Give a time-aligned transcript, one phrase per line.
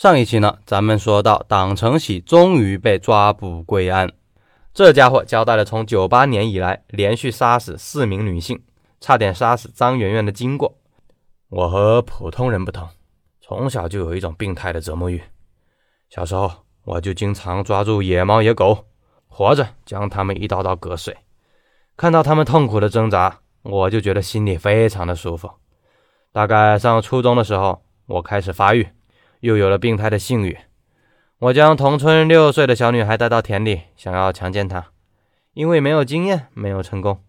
[0.00, 4.10] 上一期呢，咱们说到党承喜终于被抓捕归案，
[4.72, 8.62] 这家伙交代了从九八年以来连续杀死四名女性，
[8.98, 10.74] 差点杀死张媛媛的经过。
[11.50, 12.88] 我和普通人不同，
[13.42, 15.22] 从小就有一种病态的折磨欲。
[16.08, 16.50] 小时候
[16.84, 18.86] 我就经常抓住野猫野狗，
[19.28, 21.14] 活着将它们一刀刀割碎，
[21.98, 25.50] 看到它们痛苦的挣扎，我就觉得心里非常的舒服。
[26.32, 28.88] 大概上初中的时候，我开始发育。
[29.40, 30.58] 又有了病态的性欲，
[31.38, 34.92] 我将同村六岁的小女孩带到田里，想要强奸她。
[35.54, 37.24] 因为没有经验，没有成功，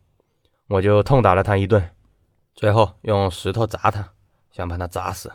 [0.67, 1.89] 我就痛打了她一顿，
[2.53, 4.09] 最后用石头砸她，
[4.51, 5.31] 想把她砸死。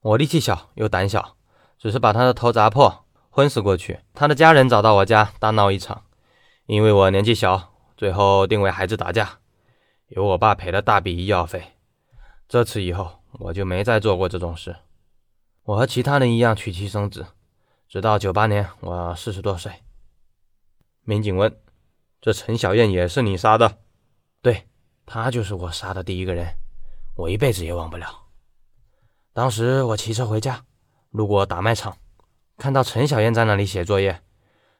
[0.00, 1.36] 我力气小又胆小，
[1.78, 4.00] 只是把她的头砸破，昏死过去。
[4.14, 6.04] 她的家人找到我家，大闹一场。
[6.66, 9.38] 因为我年纪小，最后定为孩子打架，
[10.08, 11.72] 由我爸赔了大笔医药费。
[12.48, 14.76] 这次以后，我就没再做过这种事。
[15.64, 17.26] 我和其他人一样娶妻生子，
[17.88, 19.72] 直到九八年，我四十多岁。
[21.04, 21.58] 民警问
[22.20, 23.78] ：“这陈小燕也是你杀的
[24.42, 24.68] ？”“对，
[25.06, 26.54] 她就是我杀的第一个人，
[27.16, 28.26] 我一辈子也忘不了。”
[29.32, 30.66] 当时我骑车回家，
[31.08, 31.96] 路过打麦场，
[32.58, 34.20] 看到陈小燕在那里写作业。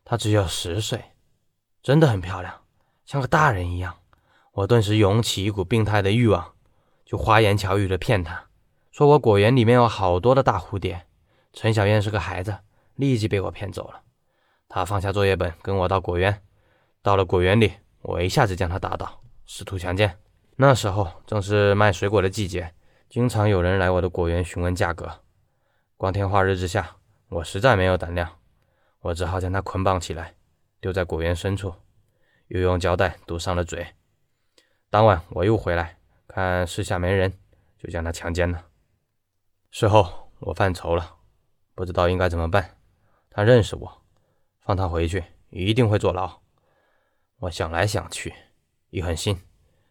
[0.05, 1.03] 她只有十岁，
[1.83, 2.61] 真的很漂亮，
[3.07, 3.97] 像个大人一样。
[4.53, 6.53] 我顿时涌起一股病态的欲望，
[7.07, 8.51] 就花言巧语的骗她。
[8.95, 11.05] 说我果园里面有好多的大蝴蝶，
[11.53, 12.57] 陈小燕是个孩子，
[12.95, 14.01] 立即被我骗走了。
[14.69, 16.41] 他放下作业本，跟我到果园。
[17.03, 17.73] 到了果园里，
[18.03, 20.17] 我一下子将他打倒，试图强奸。
[20.55, 22.73] 那时候正是卖水果的季节，
[23.09, 25.11] 经常有人来我的果园询问价格。
[25.97, 26.95] 光天化日之下，
[27.31, 28.39] 我实在没有胆量，
[29.01, 30.35] 我只好将他捆绑起来，
[30.81, 31.75] 丢在果园深处，
[32.47, 33.85] 又用胶带堵上了嘴。
[34.89, 37.33] 当晚我又回来，看四下没人，
[37.77, 38.67] 就将他强奸了。
[39.77, 41.17] 事后我犯愁了，
[41.75, 42.79] 不知道应该怎么办。
[43.29, 44.03] 他认识我，
[44.61, 46.43] 放他回去一定会坐牢。
[47.41, 48.33] 我想来想去，
[48.91, 49.43] 一狠心，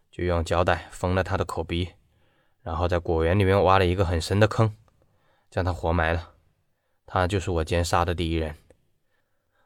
[0.10, 1.90] 就用胶带封了他的口鼻，
[2.62, 4.74] 然后在果园里面挖了一个很深的坑，
[5.52, 6.32] 将他活埋了。
[7.06, 8.56] 他就是我奸杀的第一人。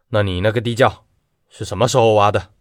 [0.07, 1.05] 那你那个地窖
[1.47, 2.53] 是什么时候挖的？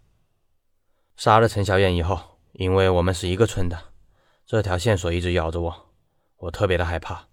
[1.17, 3.95] 杀了陈小燕以后，因为我们是一个村的，
[4.45, 5.87] 这条线索一直咬着我，
[6.37, 7.29] 我特别的害怕。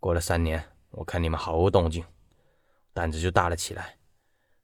[0.00, 2.02] 过了三年，我看你们毫无动静，
[2.94, 3.96] 胆子就大了起来。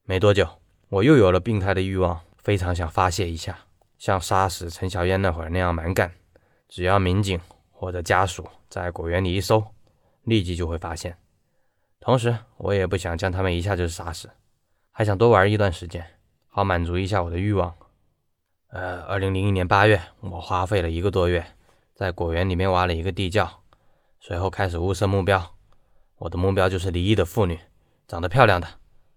[0.05, 0.49] 没多久，
[0.89, 3.59] 我又有了病态的欲望，非常想发泄一下，
[3.99, 6.11] 像杀死陈小燕那会儿那样蛮干。
[6.69, 7.39] 只要民警
[7.71, 9.63] 或者家属在果园里一搜，
[10.23, 11.17] 立即就会发现。
[12.01, 14.31] 同时，我也不想将他们一下就杀死，
[14.91, 16.05] 还想多玩一段时间，
[16.49, 17.75] 好满足一下我的欲望。
[18.69, 21.45] 呃，二零零一年八月，我花费了一个多月，
[21.95, 23.63] 在果园里面挖了一个地窖。
[24.27, 25.55] 随后开始物色目标，
[26.17, 27.61] 我的目标就是离异的妇女，
[28.09, 28.67] 长得漂亮的，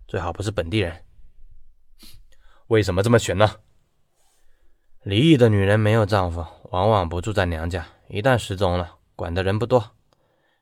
[0.08, 1.03] 最好不是本地人。
[2.68, 3.56] 为什么这么选呢？
[5.02, 9.96] 离异的女人没有丈夫，往往不住在娘家，一旦失踪了，管的人不多。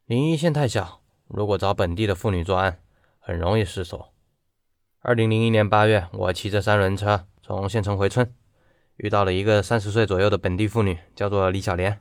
[0.06, 2.82] 临沂县太小，如果找本地的妇女作案，
[3.20, 4.14] 很容易失手。
[5.02, 8.34] 二零零一年八月，我骑着三轮车从县城回村，
[8.96, 12.00] 遇到了一个三十岁左右的本地妇女，叫做李小莲。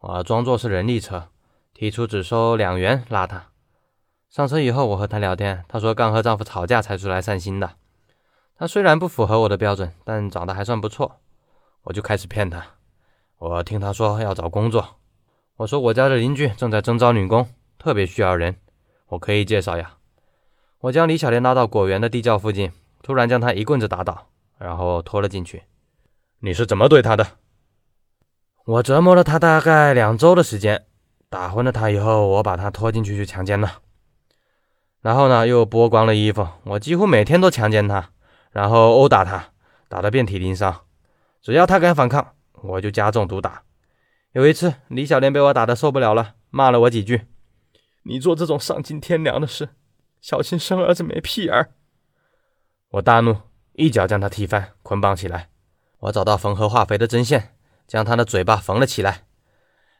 [0.00, 1.30] 我装作是人力车。
[1.78, 3.50] 提出只收两元拉她
[4.28, 7.70] 上车以后，我和她聊天，她说刚和丈夫吵架才出来散心的。
[8.56, 11.20] 她虽然不符合我的标准，但长得还算不错，
[11.84, 12.66] 我就开始骗她。
[13.38, 14.96] 我听她说要找工作，
[15.58, 18.56] 我说我家的邻居正在征招女工，特别需要人，
[19.10, 19.98] 我可以介绍呀。
[20.80, 22.72] 我将李小莲拉到果园的地窖附近，
[23.04, 24.26] 突然将她一棍子打倒，
[24.58, 25.62] 然后拖了进去。
[26.40, 27.24] 你是怎么对她的？
[28.64, 30.86] 我折磨了她大概两周的时间。
[31.30, 33.82] 打昏了他以后，我把他拖进去去强奸了，
[35.02, 36.48] 然后呢，又剥光了衣服。
[36.64, 38.10] 我几乎每天都强奸他，
[38.50, 39.52] 然后殴打他，
[39.88, 40.84] 打得遍体鳞伤。
[41.42, 43.62] 只要他敢反抗，我就加重毒打。
[44.32, 47.26] 有一次，李小莲被我打得受不了了，骂了我几句
[48.04, 49.68] ：“你做这种丧尽天良的事，
[50.20, 51.72] 小心生儿子没屁眼儿。”
[52.92, 53.36] 我大怒，
[53.74, 55.50] 一脚将他踢翻，捆绑起来。
[56.00, 57.54] 我找到缝合化肥的针线，
[57.86, 59.27] 将他的嘴巴缝了起来。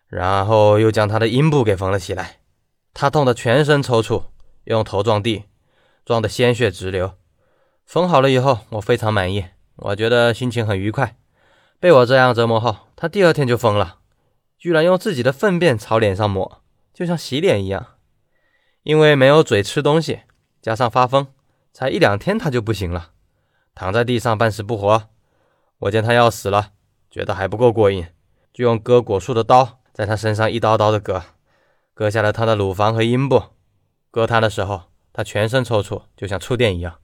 [0.09, 2.39] 然后又将他的阴部给缝了起来，
[2.95, 4.25] 他痛得全身抽搐，
[4.65, 5.45] 用头撞地，
[6.05, 7.15] 撞得鲜血直流。
[7.85, 9.45] 缝好了以后，我非常满意，
[9.77, 11.17] 我觉得心情很愉快。
[11.79, 13.99] 被我这样折磨后，他第二天就疯了，
[14.59, 16.63] 居然用自己的粪便朝脸上抹，
[16.93, 17.95] 就像洗脸一样。
[18.83, 20.21] 因为没有嘴吃东西，
[20.63, 21.27] 加上发疯，
[21.73, 23.11] 才一两天他就不行了，
[23.75, 25.11] 躺在地上半死不活。
[25.81, 26.73] 我见他要死了，
[27.11, 28.07] 觉得还不够过瘾，
[28.53, 29.78] 就用割果树的刀。
[29.99, 31.25] 在他身上一刀刀的割，
[31.93, 33.43] 割下了他的乳房和阴部，
[34.13, 37.01] 割他的时候，他全身抽搐，就像触电一样。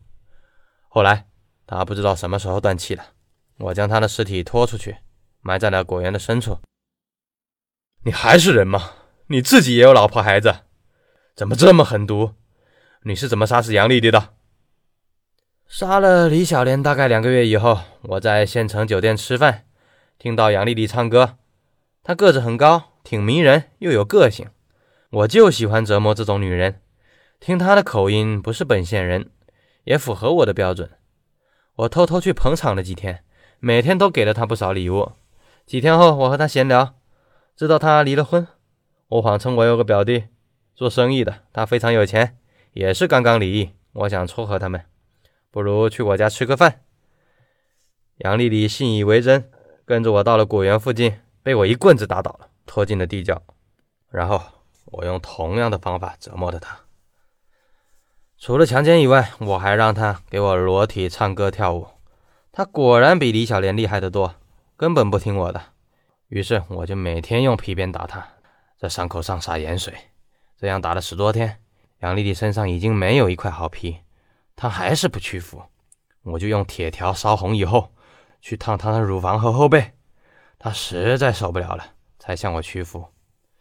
[0.87, 1.27] 后来
[1.67, 3.07] 他不知道什么时候断气了，
[3.59, 4.99] 我将他的尸体拖出去，
[5.41, 6.61] 埋在了果园的深处。
[8.05, 8.93] 你还是人吗？
[9.27, 10.55] 你自己也有老婆孩子，
[11.35, 12.35] 怎么这么狠毒？
[13.03, 14.35] 你是怎么杀死杨丽丽的？
[15.67, 19.67] 杀了李小莲大概两个月以后，我在县城酒店吃饭，
[20.17, 21.39] 听到杨丽丽唱歌。
[22.05, 24.51] 她个子很高，挺迷人，又有个性。
[25.09, 26.83] 我就喜欢折磨这种女人。
[27.41, 29.31] 听她的口音，不是本县人，
[29.85, 30.91] 也符合我的标准。
[31.77, 33.25] 我偷偷去捧场了几天，
[33.59, 35.13] 每天都给了她不少礼物。
[35.65, 36.95] 几天后，我和她闲聊，
[37.57, 38.47] 知道她离了婚。
[39.09, 40.25] 我谎称我有个表弟，
[40.75, 42.37] 做生意的，他非常有钱，
[42.75, 43.71] 也是刚刚离异。
[43.93, 44.85] 我想撮合他们。
[45.51, 46.83] 不如去我家吃个饭。
[48.19, 49.51] 杨丽丽信以为真，
[49.87, 51.15] 跟着我到了果园附近，
[51.45, 53.41] 被我一棍子打倒了，拖进了地窖。
[54.09, 54.41] 然后
[54.87, 56.75] 我用同样的方法折磨的他。
[58.39, 61.87] 除了强奸以外，我还让他给我裸体唱歌跳舞。
[62.51, 64.37] 他果然比李小莲厉害得多，
[64.79, 65.61] 根本不听我的。
[66.29, 68.27] 于是我就每天用皮鞭打他，
[68.79, 69.93] 在伤口上撒盐水。
[70.57, 71.61] 这样打了十多天，
[71.99, 73.99] 杨丽丽身上已经没有一块好皮。
[74.57, 75.63] 他还是不屈服，
[76.23, 77.93] 我就用铁条烧红以后，
[78.41, 79.93] 去烫他的乳房和后背。
[80.65, 81.85] 他实在受不了了，
[82.19, 83.09] 才向我屈服。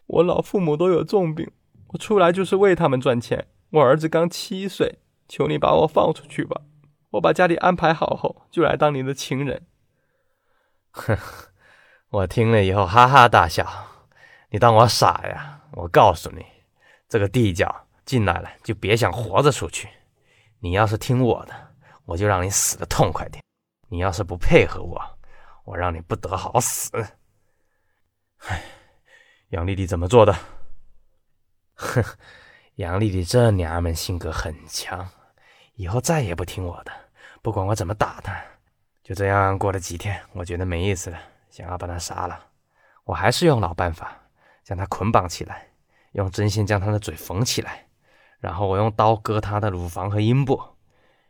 [0.08, 1.52] 我老父母都有重病，
[1.90, 3.46] 我出来就是为他们赚钱。
[3.72, 6.62] 我儿子刚七岁，求你把我放出去吧。
[7.10, 9.68] 我把家里安排好后，就来当你的情人。
[10.92, 11.18] 哼，
[12.08, 13.68] 我听了以后哈哈大笑。
[14.52, 15.60] 你当我傻呀？
[15.74, 16.46] 我告诉你，
[17.10, 19.90] 这个地窖进来了就别想活着出去。
[20.62, 21.54] 你要是听我的，
[22.06, 23.44] 我就让你死的痛快点；
[23.90, 25.02] 你要是不配合我，
[25.63, 26.92] 我让你不得好死。
[28.38, 28.63] 唉，
[29.50, 30.36] 杨丽丽怎么做的？
[31.75, 32.04] 哼，
[32.75, 35.10] 杨丽丽这娘们性格很强，
[35.75, 36.92] 以后再也不听我的，
[37.42, 38.44] 不管我怎么打她。
[39.04, 41.19] 就这样过了几天，我觉得没意思了，
[41.50, 42.48] 想要把她杀了。
[43.04, 44.18] 我还是用老办法，
[44.63, 45.68] 将她捆绑起来，
[46.13, 47.88] 用针线将她的嘴缝起来。
[48.39, 50.62] 然后我用刀割她的乳房和阴部，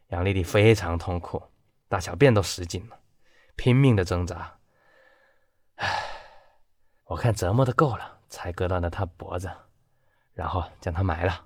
[0.07, 1.41] 杨丽丽非常痛苦，
[1.87, 2.99] 大小便都失禁了，
[3.55, 4.57] 拼命的挣扎。
[5.75, 5.87] 唉，
[7.05, 9.49] 我看折磨的够了，才割断了他脖子，
[10.33, 11.45] 然后将他埋了。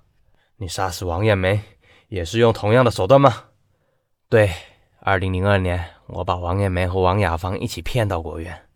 [0.56, 1.62] 你杀死王艳梅
[2.08, 3.44] 也是用同样的手段吗？
[4.28, 4.52] 对，
[5.00, 8.68] 二零零二年我把王艳梅和王雅芳一起骗到果园，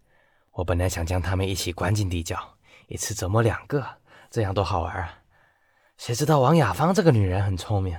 [0.53, 2.39] 我本来想将他们一起关进地窖，
[2.87, 3.85] 一次折磨两个，
[4.31, 5.19] 这样多好玩啊！
[5.99, 7.99] 谁知道王雅芳这个女人很聪明，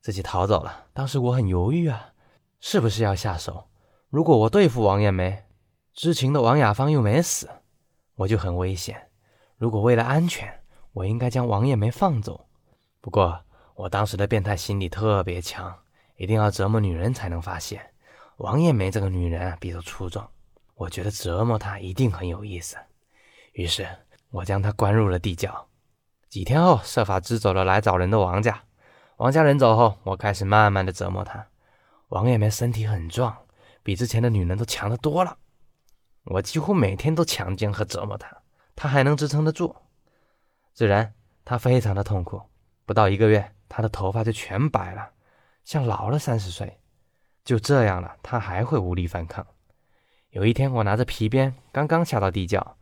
[0.00, 0.86] 自己逃走了。
[0.92, 2.12] 当时我很犹豫啊，
[2.60, 3.68] 是不是要下手？
[4.10, 5.44] 如果我对付王艳梅，
[5.92, 7.46] 知情的王雅芳又没死，
[8.14, 9.10] 我就很危险。
[9.58, 10.62] 如果为了安全，
[10.94, 12.46] 我应该将王艳梅放走。
[13.02, 13.38] 不过
[13.74, 15.76] 我当时的变态心理特别强，
[16.16, 17.82] 一定要折磨女人才能发现。
[18.38, 20.26] 王艳梅这个女人啊，比较粗壮，
[20.74, 22.78] 我觉得折磨她一定很有意思。
[23.52, 23.86] 于是
[24.30, 25.68] 我将她关入了地窖。
[26.30, 28.62] 几天后，设法支走了来找人的王家。
[29.18, 31.46] 王家人走后，我开始慢慢的折磨她。
[32.08, 33.36] 王艳梅身体很壮，
[33.82, 35.38] 比之前的女人都强得多了。
[36.24, 38.36] 我几乎每天都强奸和折磨她，
[38.76, 39.74] 她还能支撑得住。
[40.74, 41.14] 自然，
[41.44, 42.42] 她非常的痛苦。
[42.84, 45.10] 不到一个月，她的头发就全白了，
[45.64, 46.80] 像老了三十岁。
[47.44, 49.46] 就这样了，她还会无力反抗。
[50.30, 52.76] 有一天，我拿着皮鞭，刚刚下到地窖，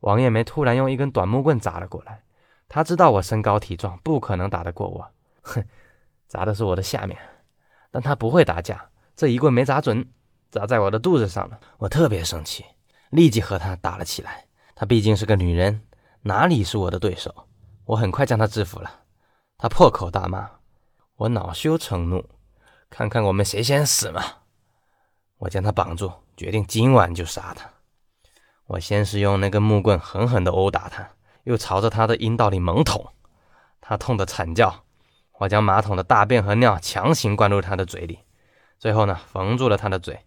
[0.00, 2.22] 王艳梅突然用一根短木棍砸了过来。
[2.68, 5.10] 她知道我身高体壮，不可能打得过我。
[5.42, 5.64] 哼，
[6.28, 7.18] 砸的是我的下面，
[7.90, 10.08] 但他不会打架，这一棍没砸准，
[10.52, 11.58] 砸在我的肚子上了。
[11.78, 12.64] 我特别生气，
[13.10, 14.44] 立即和他打了起来。
[14.74, 15.82] 她毕竟是个女人，
[16.20, 17.34] 哪里是我的对手？
[17.86, 19.00] 我很快将她制服了。
[19.56, 20.48] 她破口大骂，
[21.16, 22.28] 我恼羞成怒，
[22.90, 24.22] 看看我们谁先死嘛！
[25.38, 27.68] 我将她绑住，决定今晚就杀她。
[28.66, 31.08] 我先是用那根木棍狠狠地殴打她。
[31.44, 33.04] 又朝着他的阴道里猛捅，
[33.80, 34.84] 他痛得惨叫。
[35.38, 38.20] 我将马桶的大便和尿强行灌入他的嘴里，
[38.78, 40.20] 最后呢，缝住了他的嘴。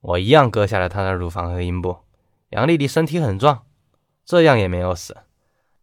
[0.00, 1.98] 我一样割下了他的乳房和阴部。
[2.50, 3.64] 杨丽丽身体很壮，
[4.24, 5.16] 这样也没有死。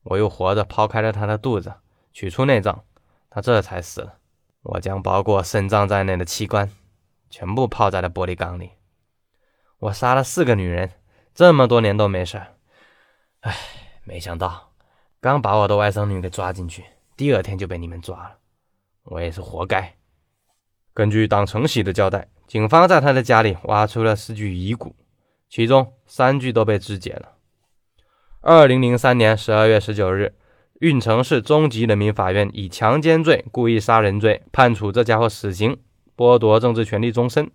[0.04, 1.74] 我又活着剖开了他的肚子，
[2.12, 2.84] 取出内脏，
[3.30, 4.18] 他这才死了。
[4.64, 6.70] 我将包括肾脏在内的器官
[7.30, 8.72] 全部泡在了玻璃缸里。
[9.80, 10.92] 我杀了四个女人，
[11.34, 12.42] 这么多年都没事。
[13.42, 13.56] 唉，
[14.04, 14.74] 没想到。
[15.20, 18.38] 刚把我的外甥女给抓进去，第二天就被你们抓了，
[19.04, 19.96] 我也是活该。
[20.94, 24.96] 根据党承喜的交代，警方在他的家里挖出了四具遗骨，
[25.50, 27.34] 其中三具都被肢解了。
[28.40, 30.34] 二零零三年十二月十九日，
[30.80, 35.78] 运城市中级人民法院以强奸罪、故意杀人罪判处这家伙死刑，
[36.16, 37.52] 剥夺政治权利终身。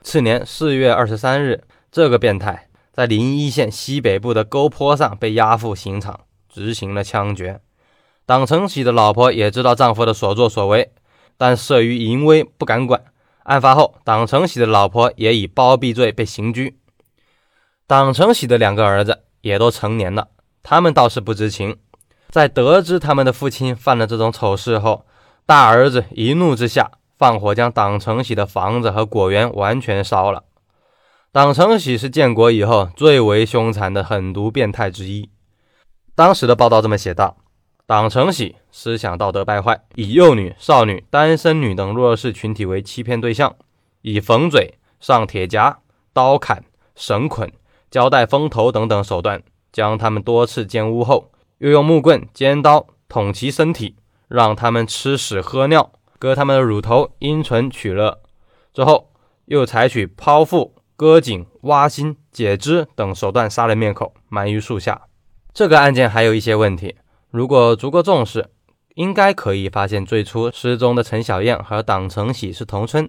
[0.00, 7.60] 次年四月二十三日，这个变态在临沂县西北部的沟坡上被押赴刑场，执行了枪决。
[8.26, 10.90] 党成喜的老婆也知道丈夫的所作所为，
[11.36, 13.04] 但慑于淫威不敢管。
[13.44, 16.78] 案发后，党成喜的老婆也以包庇罪被刑拘。
[17.86, 20.28] 党成喜的两个儿子也都成年了，
[20.62, 21.76] 他们倒是不知情。
[22.30, 25.04] 在得知他们的父亲犯了这种丑事后，
[25.44, 30.44] 大儿子一怒之下放火将党成喜的房子和果园完全烧了。
[31.30, 35.30] 党成喜是建国以后最为凶残的狠毒变态之一。
[36.14, 37.36] 当时的报道这么写道。
[37.92, 43.54] 党承喜思想道德败坏，以幼女、少女、单身女等弱势群体为欺骗对象，
[44.00, 45.78] 以缝嘴、上铁夹、
[46.14, 46.64] 刀砍、
[46.96, 47.52] 绳捆、
[47.90, 53.96] 胶带封头等等手段，将他们多次奸污后，又用木棍、尖刀捅其身体，
[54.26, 58.22] 让他们吃屎喝尿，割他们的乳头、阴唇取乐。
[58.72, 59.10] 之后
[59.44, 65.02] 又采取剖腹、割颈、挖心、解肢等手段杀人灭口，埋于树下。
[65.52, 66.96] 这个案件还有一些问题。
[67.32, 68.50] 如果足够重视，
[68.94, 73.08] 应该可以发现最初失踪的陈小燕和党成喜是同村，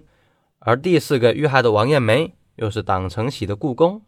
[0.60, 4.00] 而第四个遇害的王艳梅又是党成喜的故宫，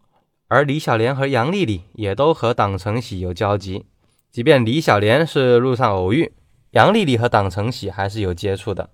[0.49, 3.85] 而李小莲和杨丽丽也都和党成喜有交集。
[4.33, 6.33] 即便李小莲是路上偶遇，
[6.71, 8.89] 杨丽丽和党成喜还是有接触的。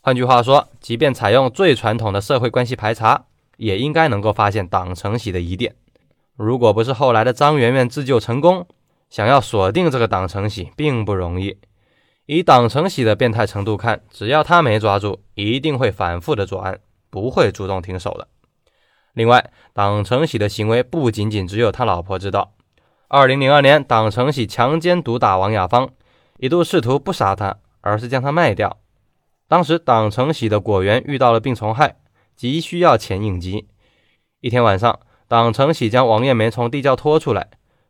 [0.00, 3.26] 换句话说，即便采用最传统的社会关系排查，
[3.58, 5.76] 也应该能够发现党成喜的疑点。
[6.34, 8.66] 如果不是后来的张媛媛自救成功，
[9.10, 11.58] 想要锁定这个党承喜并不容易。
[12.26, 18.28] 以党承喜的变态程度看，只要他没抓住，一定会反复的作案，不会主动停手的。
[19.14, 22.52] 另外，党承喜的行为不仅仅只有他老婆知道。
[23.08, 25.88] 二零零二年，党承喜强奸毒打王雅芳，
[26.36, 28.78] 一度试图不杀他，而是将他卖掉。
[29.48, 31.96] 当时，党承喜的果园遇到了病虫害，
[32.36, 33.66] 急需要钱应急。
[34.40, 37.48] 一天晚上，党承喜将王艳梅从地窖拖出来。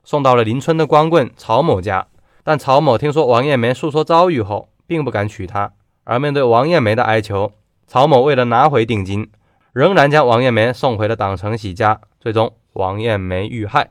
[0.08, 2.06] 送到了邻村的光棍曹某家，
[2.42, 5.74] 但曹某听说王艳梅诉说遭遇后，并不敢娶她。
[6.04, 7.52] 而面对王艳梅的哀求，
[7.86, 9.30] 曹某为了拿回定金，
[9.74, 12.00] 仍然将王艳梅送回了党成喜家。
[12.18, 13.90] 最终，王艳梅遇害。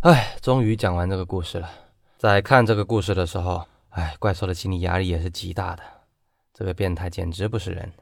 [0.00, 1.70] 唉，终于讲完这个故事了。
[2.18, 5.82] 在看这个故事的时候，唉，怪兽的心理压力也是极大的。
[6.52, 7.92] 这个变态简直不是人。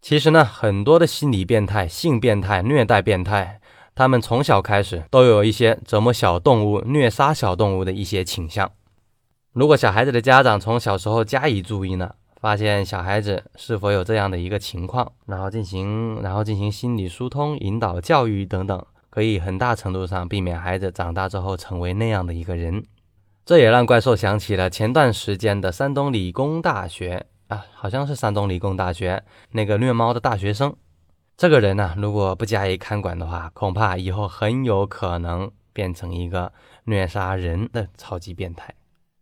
[0.00, 3.60] 其实呢，很多的心理变态、性变态、虐待变态。
[3.94, 8.70] 他们从小开始都有一些折磨小动物、虐杀小动物的一些倾向。
[9.52, 22.84] 如果小孩子的家长从小时候加以注意呢，发现小孩子是否有这样的一个情况，然后进行然后进行心理疏通、引导、教育等等，可以很大程度上避免孩子长大之后成为那样的一个人。
[23.44, 30.74] 这也让怪兽想起了前段时间的山东理工大学啊，好像是山东理工大学那个虐猫的大学生。
[31.40, 36.52] 这个人呢，如果不加以看管的话，恐怕以后很有可能变成一个
[36.84, 38.74] 虐杀人的超级变态。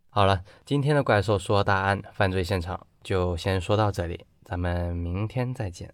[0.09, 5.93] 好了，今天的怪兽说大案犯罪现场就先说到这里，咱们明天再见。